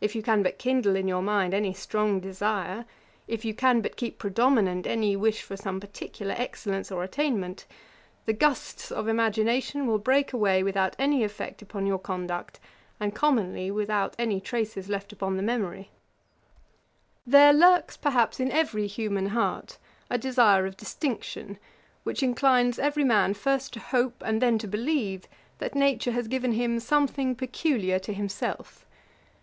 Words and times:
If 0.00 0.14
you 0.16 0.22
can 0.22 0.42
but 0.42 0.56
kindle 0.56 0.96
in 0.96 1.06
your 1.06 1.20
mind 1.20 1.52
any 1.52 1.74
strong 1.74 2.18
desire, 2.18 2.86
if 3.28 3.44
you 3.44 3.52
can 3.52 3.82
but 3.82 3.94
keep 3.96 4.16
predominant 4.18 4.86
any 4.86 5.14
wish 5.16 5.42
for 5.42 5.54
some 5.54 5.78
particular 5.80 6.34
excellence 6.38 6.90
or 6.90 7.04
attainment, 7.04 7.66
the 8.24 8.32
gusts 8.32 8.90
of 8.90 9.06
imagination 9.06 9.86
will 9.86 9.98
break 9.98 10.32
away, 10.32 10.62
without 10.62 10.96
any 10.98 11.22
effect 11.22 11.60
upon 11.60 11.84
your 11.84 11.98
conduct, 11.98 12.58
and 12.98 13.14
commonly 13.14 13.70
without 13.70 14.16
any 14.18 14.40
traces 14.40 14.88
left 14.88 15.12
upon 15.12 15.36
the 15.36 15.42
memory. 15.42 15.90
[Page 17.26 17.32
475: 17.32 17.32
The 17.32 17.36
Frisick 17.36 17.36
language. 17.36 17.36
Ætat 17.36 17.52
54.] 17.52 17.52
'There 17.52 17.52
lurks, 17.76 17.96
perhaps, 17.98 18.40
in 18.40 18.50
every 18.50 18.86
human 18.86 19.26
heart 19.26 19.78
a 20.08 20.16
desire 20.16 20.64
of 20.64 20.78
distinction, 20.78 21.58
which 22.04 22.22
inclines 22.22 22.78
every 22.78 23.04
man 23.04 23.34
first 23.34 23.74
to 23.74 23.80
hope, 23.80 24.22
and 24.24 24.40
then 24.40 24.56
to 24.56 24.66
believe, 24.66 25.28
that 25.58 25.74
Nature 25.74 26.12
has 26.12 26.28
given 26.28 26.52
him 26.52 26.80
something 26.80 27.34
peculiar 27.34 27.98
to 27.98 28.14
himself. 28.14 28.86